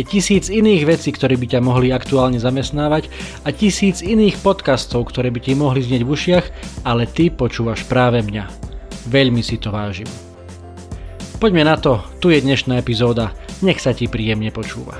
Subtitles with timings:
[0.00, 3.12] Je tisíc iných vecí, ktoré by ťa mohli aktuálne zamestnávať
[3.44, 6.46] a tisíc iných podcastov, ktoré by ti mohli znieť v ušiach,
[6.88, 8.48] ale ty počúvaš práve mňa.
[9.12, 10.08] Veľmi si to vážim.
[11.36, 14.96] Poďme na to, tu je dnešná epizóda, nech sa ti príjemne počúva.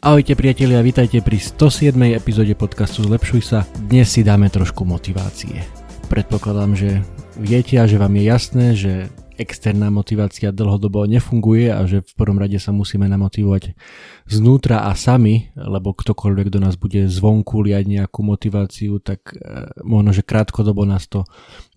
[0.00, 2.16] Ahojte priatelia, vítajte pri 107.
[2.16, 3.68] epizóde podcastu Zlepšuj sa.
[3.76, 5.81] Dnes si dáme trošku motivácie.
[6.12, 7.00] Predpokladám, že
[7.40, 8.92] viete a že vám je jasné, že
[9.40, 13.72] externá motivácia dlhodobo nefunguje a že v prvom rade sa musíme namotivovať
[14.28, 20.12] znútra a sami, lebo ktokoľvek do nás bude zvonku liať nejakú motiváciu, tak e, možno,
[20.12, 21.24] že krátkodobo nás to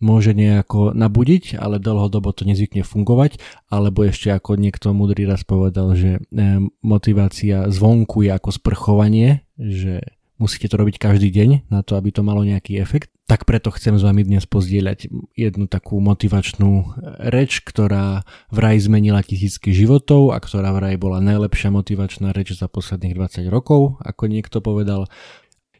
[0.03, 3.39] môže nejako nabudiť, ale dlhodobo to nezvykne fungovať,
[3.71, 10.03] alebo ešte ako niekto múdry raz povedal, že e, motivácia zvonku je ako sprchovanie, že
[10.35, 13.14] musíte to robiť každý deň na to, aby to malo nejaký efekt.
[13.25, 16.93] Tak preto chcem s vami dnes pozdieľať jednu takú motivačnú
[17.33, 18.21] reč, ktorá
[18.53, 23.97] vraj zmenila tisícky životov a ktorá vraj bola najlepšia motivačná reč za posledných 20 rokov,
[24.05, 25.09] ako niekto povedal.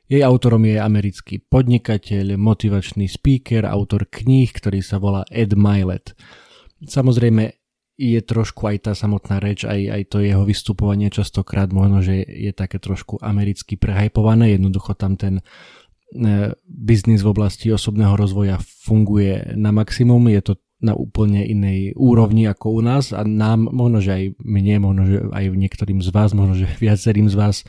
[0.09, 6.17] Jej autorom je americký podnikateľ, motivačný speaker, autor kníh, ktorý sa volá Ed Milet.
[6.81, 7.53] Samozrejme,
[7.95, 12.51] je trošku aj tá samotná reč, aj, aj to jeho vystupovanie častokrát možno, že je
[12.51, 15.43] také trošku americky prehajpované, jednoducho tam ten e,
[16.65, 22.77] biznis v oblasti osobného rozvoja funguje na maximum, je to na úplne inej úrovni ako
[22.77, 26.59] u nás a nám, možno, že aj mne, možno, že aj niektorým z vás, možno,
[26.59, 27.63] že viacerým z vás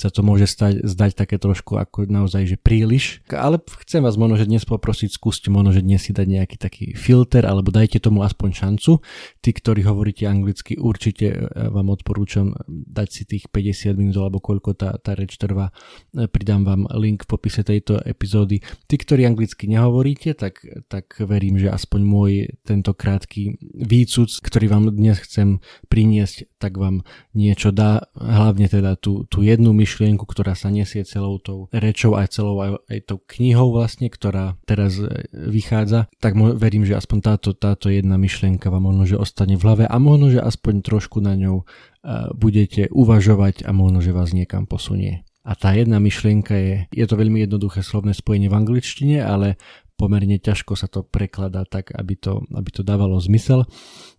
[0.00, 3.20] sa to môže stať, zdať také trošku ako naozaj, že príliš.
[3.28, 6.86] Ale chcem vás možno, že dnes poprosiť, skúste možno, že dnes si dať nejaký taký
[6.96, 9.04] filter, alebo dajte tomu aspoň šancu.
[9.44, 11.38] Tí, ktorí hovoríte anglicky, určite e,
[11.68, 15.68] vám odporúčam dať si tých 50 minút, alebo koľko tá, tá reč trvá.
[16.16, 18.64] E, pridám vám link v popise tejto epizódy.
[18.88, 22.32] Tí, ktorí anglicky nehovoríte, tak, tak verím, že aspoň môj
[22.64, 25.60] tento krátky výcud, ktorý vám dnes chcem
[25.92, 27.04] priniesť, tak vám
[27.36, 32.36] niečo dá, hlavne teda tú, tú jednu myšlienku, ktorá sa nesie celou tou rečou aj
[32.36, 37.50] celou aj, aj tou knihou vlastne, ktorá teraz e, vychádza, tak verím, že aspoň táto,
[37.56, 41.34] táto jedna myšlienka vám možno, že ostane v hlave a možno, že aspoň trošku na
[41.34, 45.24] ňou uh, budete uvažovať a možno, že vás niekam posunie.
[45.40, 49.56] A tá jedna myšlienka je, je to veľmi jednoduché slovné spojenie v angličtine, ale
[49.96, 53.68] pomerne ťažko sa to prekladá tak, aby to, aby to dávalo zmysel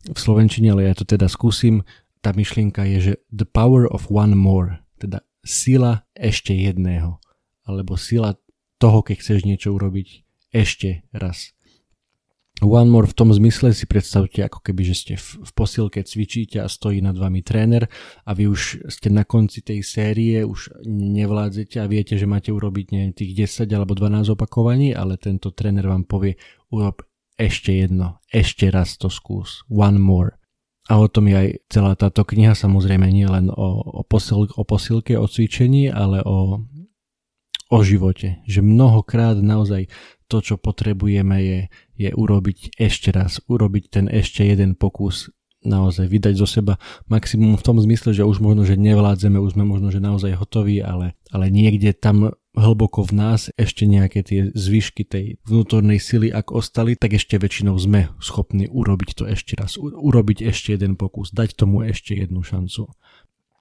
[0.05, 1.81] v slovenčine, ale ja to teda skúsim.
[2.21, 7.22] Tá myšlienka je, že the power of one more, teda sila ešte jedného.
[7.66, 8.38] Alebo sila
[8.81, 11.53] toho, keď chceš niečo urobiť ešte raz.
[12.62, 16.62] One more v tom zmysle si predstavte, ako keby, že ste v, v posilke cvičíte
[16.62, 17.90] a stojí nad vami tréner
[18.22, 22.85] a vy už ste na konci tej série, už nevládzete a viete, že máte urobiť
[22.94, 23.34] neviem, tých
[23.66, 26.38] 10 alebo 12 opakovaní, ale tento tréner vám povie,
[26.69, 27.02] urob
[27.34, 30.38] ešte jedno, ešte raz to skús, one more.
[30.89, 34.63] A o tom je aj celá táto kniha, samozrejme nie len o, o, posil, o
[34.65, 36.65] posilke, o cvičení, ale o,
[37.69, 38.41] o živote.
[38.49, 39.93] Že mnohokrát naozaj
[40.25, 41.59] to, čo potrebujeme je,
[41.99, 45.29] je urobiť ešte raz, urobiť ten ešte jeden pokus
[45.61, 49.65] naozaj vydať zo seba maximum v tom zmysle, že už možno, že nevládzeme, už sme
[49.65, 55.07] možno, že naozaj hotoví, ale, ale niekde tam hlboko v nás ešte nejaké tie zvyšky
[55.07, 60.44] tej vnútornej sily, ak ostali, tak ešte väčšinou sme schopní urobiť to ešte raz, urobiť
[60.44, 62.91] ešte jeden pokus, dať tomu ešte jednu šancu.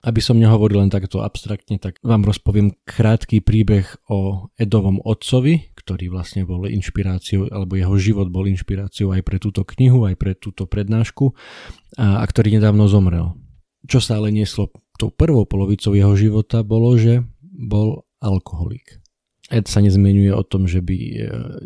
[0.01, 6.09] Aby som nehovoril len takto abstraktne, tak vám rozpoviem krátky príbeh o Edovom otcovi, ktorý
[6.09, 10.65] vlastne bol inšpiráciou, alebo jeho život bol inšpiráciou aj pre túto knihu, aj pre túto
[10.65, 11.37] prednášku
[12.01, 13.37] a, a ktorý nedávno zomrel.
[13.85, 19.01] Čo sa ale nieslo tou prvou polovicou jeho života bolo, že bol alkoholik.
[19.51, 21.15] Ed sa nezmenuje o tom, že by e,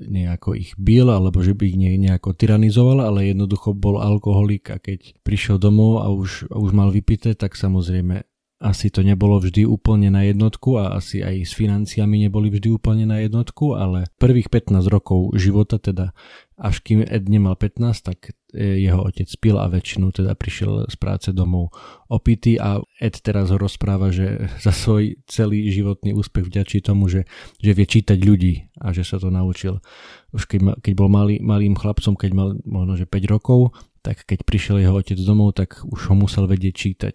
[0.09, 5.21] nejako ich bil alebo že by ich nejako tyranizoval, ale jednoducho bol alkoholik a keď
[5.21, 8.25] prišiel domov a už, a už mal vypité, tak samozrejme
[8.65, 13.05] asi to nebolo vždy úplne na jednotku a asi aj s financiami neboli vždy úplne
[13.05, 16.17] na jednotku, ale prvých 15 rokov života, teda
[16.57, 20.97] až kým Ed nemal 15, tak e, jeho otec pil a väčšinu teda prišiel z
[20.97, 21.77] práce domov
[22.09, 27.29] opitý a Ed teraz ho rozpráva, že za svoj celý životný úspech vďačí tomu, že,
[27.61, 29.85] že vie čítať ľudí a že sa to naučil.
[30.33, 34.45] Už keď, keď bol malý, malým chlapcom, keď mal možno že 5 rokov, tak keď
[34.45, 37.15] prišiel jeho otec domov, tak už ho musel vedieť čítať.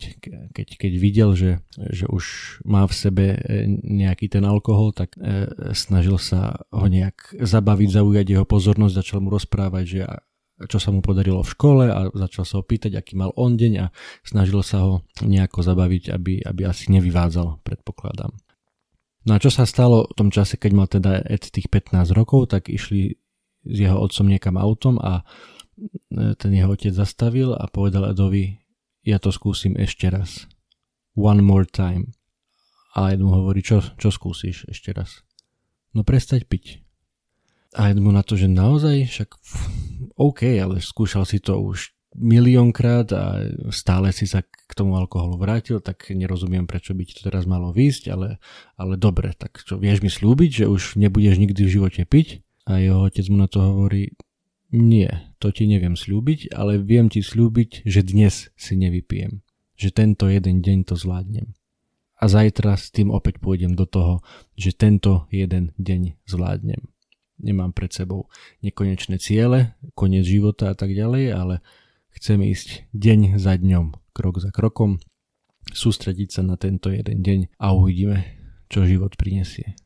[0.50, 5.45] Keď, keď videl, že, že už má v sebe e, nejaký ten alkohol, tak e,
[5.77, 10.01] snažil sa ho nejak zabaviť, zaujať jeho pozornosť, začal mu rozprávať, že
[10.65, 13.74] čo sa mu podarilo v škole a začal sa ho pýtať, aký mal on deň
[13.80, 13.85] a
[14.25, 18.33] snažil sa ho nejako zabaviť, aby, aby asi nevyvádzal, predpokladám.
[19.30, 22.50] No a čo sa stalo v tom čase, keď mal teda Ed tých 15 rokov,
[22.51, 23.13] tak išli
[23.63, 25.21] s jeho otcom niekam autom a
[26.12, 28.60] ten jeho otec zastavil a povedal Edovi,
[29.06, 30.46] ja to skúsim ešte raz.
[31.16, 32.14] One more time.
[32.98, 35.22] A Ed mu hovorí, čo, čo skúsiš ešte raz?
[35.94, 36.81] No prestať piť.
[37.78, 39.30] A Ed mu na to, že naozaj, však
[40.18, 43.24] OK, ale skúšal si to už miliónkrát a
[43.70, 47.70] stále si sa k tomu alkoholu vrátil, tak nerozumiem, prečo by ti to teraz malo
[47.70, 48.42] výjsť, ale,
[48.74, 52.42] ale dobre, tak čo, vieš mi slúbiť, že už nebudeš nikdy v živote piť?
[52.66, 54.18] A jeho otec mu na to hovorí,
[54.74, 59.39] nie, to ti neviem slúbiť, ale viem ti slúbiť, že dnes si nevypijem.
[59.80, 61.56] Že tento jeden deň to zvládnem.
[62.19, 64.19] A zajtra s tým opäť pôjdem do toho,
[64.59, 66.91] že tento jeden deň zvládnem.
[67.39, 68.27] Nemám pred sebou
[68.59, 71.56] nekonečné ciele, koniec života a tak ďalej, ale
[72.19, 75.00] chcem ísť deň za dňom, krok za krokom,
[75.71, 78.27] sústrediť sa na tento jeden deň a uvidíme,
[78.68, 79.80] čo život prinesie.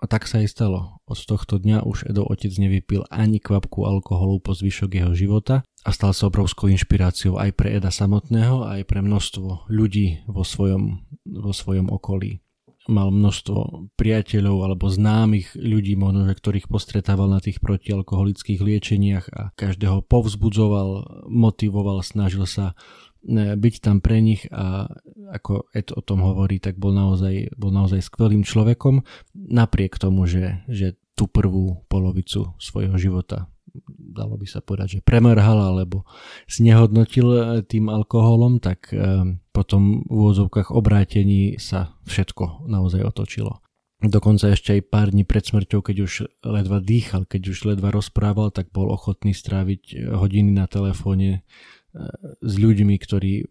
[0.00, 1.04] A tak sa aj stalo.
[1.04, 5.90] Od tohto dňa už Edo otec nevypil ani kvapku alkoholu po zvyšok jeho života a
[5.92, 11.52] stal sa obrovskou inšpiráciou aj pre Eda samotného, aj pre množstvo ľudí vo svojom, vo
[11.52, 12.40] svojom okolí.
[12.88, 20.00] Mal množstvo priateľov alebo známych ľudí, možno, ktorých postretával na tých protialkoholických liečeniach a každého
[20.08, 22.72] povzbudzoval, motivoval, snažil sa
[23.28, 24.88] byť tam pre nich a
[25.30, 29.04] ako Ed o tom hovorí, tak bol naozaj, bol naozaj skvelým človekom
[29.36, 33.52] napriek tomu, že, že tú prvú polovicu svojho života
[33.86, 36.02] dalo by sa povedať, že premrhal alebo
[36.50, 38.98] znehodnotil e, tým alkoholom, tak e,
[39.54, 43.62] potom v úvodzovkách obrátení sa všetko naozaj otočilo.
[44.00, 48.48] Dokonca ešte aj pár dní pred smrťou, keď už ledva dýchal, keď už ledva rozprával,
[48.48, 51.44] tak bol ochotný stráviť hodiny na telefóne
[52.40, 53.46] s ľuďmi, ktorí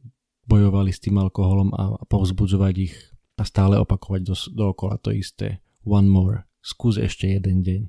[0.49, 2.95] bojovali s tým alkoholom a povzbudzovať ich
[3.39, 5.63] a stále opakovať do, dookola to isté.
[5.85, 6.49] One more.
[6.59, 7.81] Skús ešte jeden deň.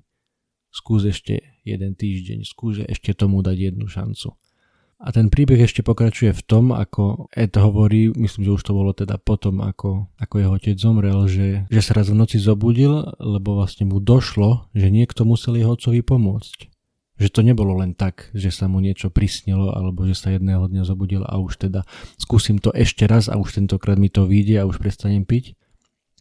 [0.71, 2.47] Skús ešte jeden týždeň.
[2.47, 4.39] Skús ešte tomu dať jednu šancu.
[5.01, 8.93] A ten príbeh ešte pokračuje v tom, ako Ed hovorí, myslím, že už to bolo
[8.93, 13.57] teda potom, ako, ako jeho otec zomrel, že, že sa raz v noci zobudil, lebo
[13.57, 16.80] vlastne mu došlo, že niekto musel jeho otcovi pomôcť
[17.21, 20.89] že to nebolo len tak, že sa mu niečo prisnilo alebo že sa jedného dňa
[20.89, 21.85] zobudil a už teda
[22.17, 25.53] skúsim to ešte raz a už tentokrát mi to vyjde a už prestanem piť.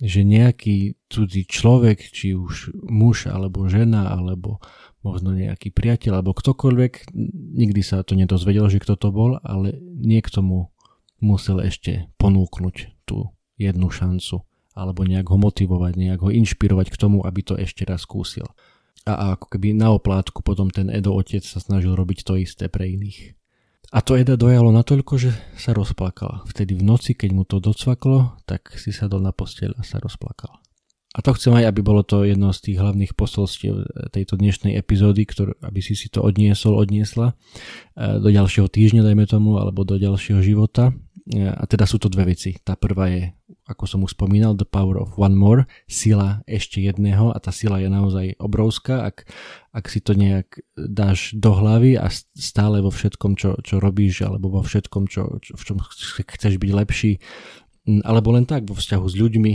[0.04, 4.60] Že nejaký cudzí človek, či už muž alebo žena alebo
[5.00, 7.16] možno nejaký priateľ alebo ktokoľvek,
[7.56, 10.76] nikdy sa to nedozvedel, že kto to bol, ale niekto mu
[11.24, 14.44] musel ešte ponúknuť tú jednu šancu
[14.76, 18.48] alebo nejak ho motivovať, nejak ho inšpirovať k tomu, aby to ešte raz skúsil
[19.08, 22.90] a ako keby na oplátku potom ten Edo otec sa snažil robiť to isté pre
[22.90, 23.40] iných.
[23.90, 26.46] A to Eda dojalo natoľko, že sa rozplakala.
[26.46, 30.62] Vtedy v noci, keď mu to docvaklo, tak si sadol na posteľ a sa rozplakal.
[31.18, 33.82] A to chcem aj, aby bolo to jedno z tých hlavných posolstiev
[34.14, 39.26] tejto dnešnej epizódy, ktorú, aby si si to odniesol, odniesla e, do ďalšieho týždňa, dajme
[39.26, 40.94] tomu, alebo do ďalšieho života.
[41.26, 42.62] E, a teda sú to dve veci.
[42.62, 43.34] Tá prvá je
[43.70, 47.78] ako som už spomínal, The Power of One More, sila ešte jedného a tá sila
[47.78, 49.30] je naozaj obrovská, ak,
[49.70, 54.50] ak si to nejak dáš do hlavy a stále vo všetkom, čo, čo robíš, alebo
[54.50, 55.78] vo všetkom, čo, čo, v čom
[56.26, 57.22] chceš byť lepší,
[58.02, 59.54] alebo len tak vo vzťahu s ľuďmi,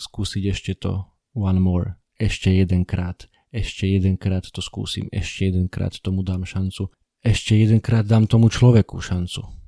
[0.00, 1.04] skúsiť ešte to
[1.36, 6.88] One More, ešte jedenkrát, ešte jedenkrát to skúsim, ešte jedenkrát tomu dám šancu,
[7.20, 9.59] ešte jedenkrát dám tomu človeku šancu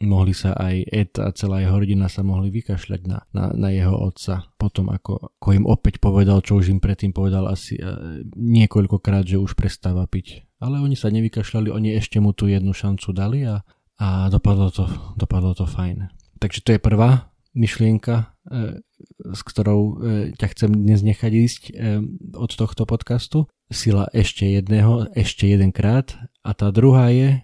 [0.00, 3.92] mohli sa aj Ed a celá jeho rodina sa mohli vykašľať na, na, na jeho
[3.92, 4.48] otca.
[4.56, 9.36] Potom ako, ako im opäť povedal, čo už im predtým povedal asi uh, niekoľkokrát, že
[9.36, 10.48] už prestáva piť.
[10.62, 13.60] Ale oni sa nevykašľali, oni ešte mu tú jednu šancu dali a,
[14.00, 16.08] a dopadlo, to, dopadlo to fajn.
[16.40, 18.80] Takže to je prvá myšlienka, uh,
[19.28, 19.92] s ktorou uh,
[20.34, 22.00] ťa chcem dnes nechať ísť uh,
[22.40, 23.44] od tohto podcastu.
[23.68, 26.16] Sila ešte jedného, ešte jedenkrát.
[26.44, 27.40] A tá druhá je,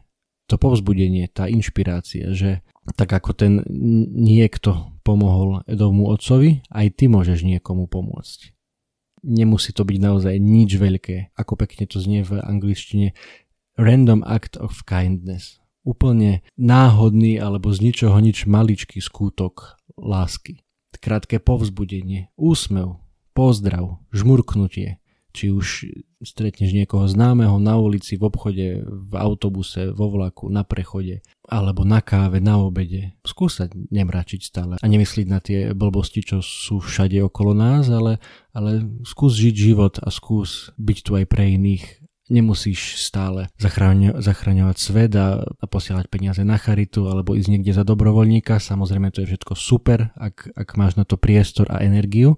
[0.48, 2.64] to povzbudenie, tá inšpirácia, že
[2.96, 3.52] tak ako ten
[4.16, 8.56] niekto pomohol Edovmu otcovi, aj ty môžeš niekomu pomôcť.
[9.28, 13.12] Nemusí to byť naozaj nič veľké, ako pekne to znie v angličtine
[13.76, 15.60] random act of kindness.
[15.84, 20.64] Úplne náhodný alebo z ničoho nič maličký skútok lásky.
[20.98, 22.98] Krátke povzbudenie, úsmev,
[23.38, 24.98] pozdrav, žmurknutie,
[25.38, 25.86] či už
[26.18, 32.02] stretneš niekoho známeho na ulici, v obchode, v autobuse, vo vlaku, na prechode, alebo na
[32.02, 33.14] káve, na obede.
[33.22, 38.18] Skúsať nemračiť stále a nemyslieť na tie blbosti, čo sú všade okolo nás, ale,
[38.50, 44.76] ale skús žiť život a skús byť tu aj pre iných nemusíš stále zachraňo- zachraňovať
[44.76, 48.60] svet a, a posielať peniaze na charitu alebo ísť niekde za dobrovoľníka.
[48.60, 52.36] Samozrejme to je všetko super, ak, ak máš na to priestor a energiu,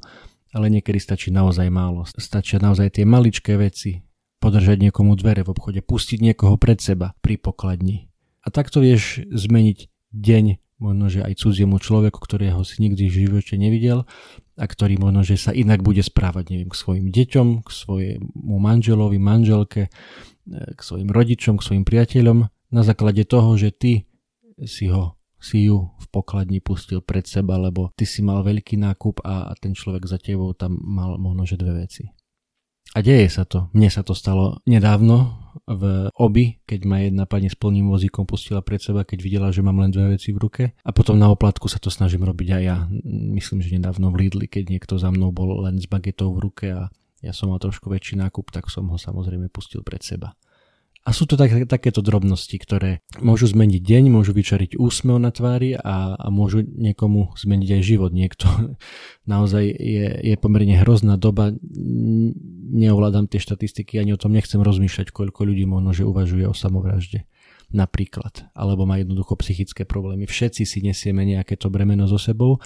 [0.50, 2.07] ale niekedy stačí naozaj málo.
[2.07, 4.02] Stačia naozaj tie maličké veci,
[4.40, 8.09] podržať niekomu dvere v obchode, pustiť niekoho pred seba pri pokladni.
[8.40, 10.45] A takto vieš zmeniť deň
[10.80, 14.09] možno, že aj cudziemu človeku, ktorého si nikdy v živote nevidel
[14.57, 19.21] a ktorý možno, že sa inak bude správať, neviem, k svojim deťom, k svojemu manželovi,
[19.21, 19.90] manželke, e,
[20.73, 24.09] k svojim rodičom, k svojim priateľom na základe toho, že ty
[24.64, 29.25] si ho si ju v pokladni pustil pred seba, lebo ty si mal veľký nákup
[29.25, 32.12] a, ten človek za tebou tam mal možno, že dve veci.
[32.90, 33.70] A deje sa to.
[33.70, 35.38] Mne sa to stalo nedávno
[35.70, 39.62] v obi, keď ma jedna pani s plným vozíkom pustila pred seba, keď videla, že
[39.62, 40.64] mám len dve veci v ruke.
[40.82, 42.90] A potom na oplatku sa to snažím robiť aj ja.
[43.06, 46.66] Myslím, že nedávno v Lidli, keď niekto za mnou bol len s bagetou v ruke
[46.75, 46.90] a
[47.23, 50.35] ja som mal trošku väčší nákup, tak som ho samozrejme pustil pred seba.
[51.00, 55.73] A sú to tak, takéto drobnosti, ktoré môžu zmeniť deň, môžu vyčariť úsmev na tvári
[55.73, 58.12] a, a môžu niekomu zmeniť aj život.
[58.12, 58.45] Niekto
[59.33, 61.57] naozaj je, je pomerne hrozná doba,
[62.71, 67.25] neovládam tie štatistiky, ani o tom nechcem rozmýšľať, koľko ľudí možno, že uvažuje o samovražde
[67.71, 70.26] napríklad, alebo má jednoducho psychické problémy.
[70.26, 72.59] Všetci si nesieme nejaké to bremeno so sebou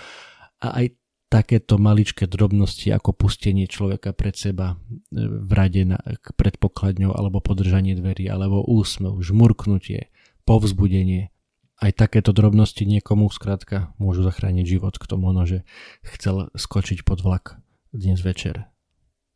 [0.59, 0.97] a aj
[1.35, 4.79] takéto maličké drobnosti ako pustenie človeka pred seba
[5.11, 5.99] e, v rade na,
[6.39, 10.15] pred pokladňou alebo podržanie dverí alebo úsmev, žmurknutie,
[10.47, 11.35] povzbudenie.
[11.83, 15.59] Aj takéto drobnosti niekomu skrátka môžu zachrániť život, kto možno, že
[16.07, 17.59] chcel skočiť pod vlak
[17.91, 18.71] dnes večer.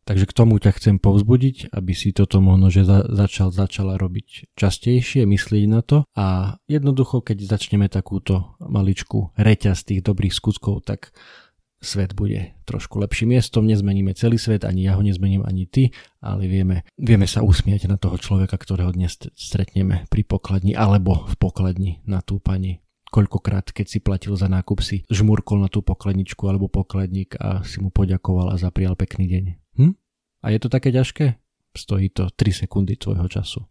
[0.06, 4.56] Takže k tomu ťa chcem povzbudiť, aby si toto možno, že za, začal, začala robiť
[4.56, 11.12] častejšie, myslieť na to a jednoducho, keď začneme takúto maličku reťaz tých dobrých skutkov, tak
[11.78, 16.50] svet bude trošku lepším miestom, nezmeníme celý svet, ani ja ho nezmením, ani ty, ale
[16.50, 22.02] vieme, vieme sa usmiať na toho človeka, ktorého dnes stretneme pri pokladni alebo v pokladni
[22.04, 22.82] na tú pani.
[23.08, 27.80] Koľkokrát, keď si platil za nákup, si žmurkol na tú pokladničku alebo pokladník a si
[27.80, 29.44] mu poďakoval a zaprial pekný deň.
[29.80, 29.92] Hm?
[30.44, 31.40] A je to také ťažké?
[31.72, 33.64] Stojí to 3 sekundy tvojho času.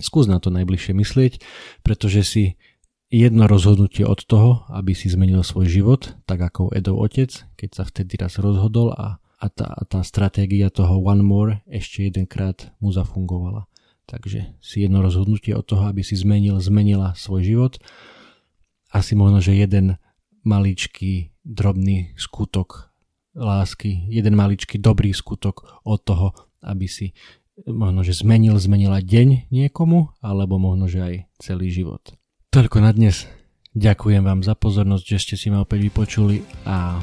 [0.00, 1.32] Skús na to najbližšie myslieť,
[1.84, 2.44] pretože si
[3.10, 7.82] jedno rozhodnutie od toho, aby si zmenil svoj život, tak ako Edov otec, keď sa
[7.82, 12.94] vtedy raz rozhodol a, a, tá, a tá stratégia toho one more ešte jedenkrát mu
[12.94, 13.66] zafungovala.
[14.06, 17.72] Takže si jedno rozhodnutie od toho, aby si zmenil, zmenila svoj život.
[18.90, 19.98] Asi možno, že jeden
[20.42, 22.90] maličký, drobný skutok
[23.38, 27.14] lásky, jeden maličký, dobrý skutok od toho, aby si
[27.66, 32.02] možno, že zmenil, zmenila deň niekomu, alebo možno, že aj celý život.
[32.50, 33.30] Toľko na dnes.
[33.78, 36.98] Ďakujem vám za pozornosť, že ste si ma opäť vypočuli a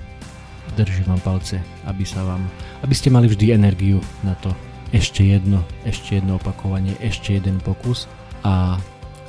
[0.75, 2.43] držím vám palce, aby sa vám,
[2.83, 4.51] aby ste mali vždy energiu na to
[4.91, 8.11] ešte jedno, ešte jedno opakovanie, ešte jeden pokus
[8.43, 8.75] a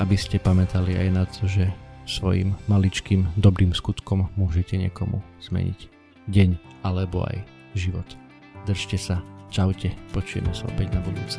[0.03, 1.71] aby ste pamätali aj na to, že
[2.03, 5.87] svojim maličkým dobrým skutkom môžete niekomu zmeniť
[6.35, 7.47] deň alebo aj
[7.79, 8.19] život.
[8.67, 9.23] Držte sa,
[9.55, 11.39] čaute, počujeme sa opäť na budúce.